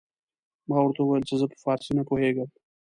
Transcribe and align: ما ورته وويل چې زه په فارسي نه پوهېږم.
ما 0.67 0.77
ورته 0.81 1.01
وويل 1.03 1.23
چې 1.29 1.35
زه 1.41 1.45
په 1.51 1.57
فارسي 1.63 1.91
نه 1.99 2.03
پوهېږم. 2.09 2.49